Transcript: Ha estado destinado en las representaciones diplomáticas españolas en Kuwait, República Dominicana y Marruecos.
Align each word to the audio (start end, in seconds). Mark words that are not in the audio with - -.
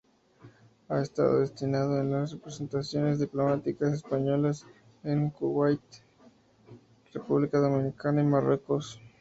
Ha 0.89 0.99
estado 0.99 1.41
destinado 1.41 1.99
en 1.99 2.09
las 2.11 2.31
representaciones 2.31 3.19
diplomáticas 3.19 3.93
españolas 3.93 4.65
en 5.03 5.29
Kuwait, 5.29 5.79
República 7.13 7.59
Dominicana 7.59 8.23
y 8.23 8.25
Marruecos. 8.25 8.99